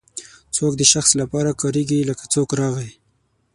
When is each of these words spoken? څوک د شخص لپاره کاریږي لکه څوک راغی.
څوک 0.55 0.73
د 0.77 0.81
شخص 0.91 1.11
لپاره 1.21 1.57
کاریږي 1.61 1.99
لکه 2.09 2.25
څوک 2.33 2.49
راغی. 2.59 2.91